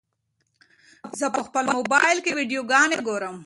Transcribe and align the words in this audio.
زه 1.19 1.27
په 1.35 1.41
خپل 1.47 1.65
موبایل 1.75 2.17
کې 2.25 2.31
ویډیوګانې 2.37 2.97
ګورم. 3.07 3.35